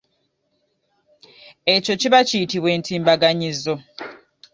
Ekyo 1.73 1.93
kiba 2.01 2.19
kiyitibwa 2.27 2.69
entimbaganyizo. 2.75 3.73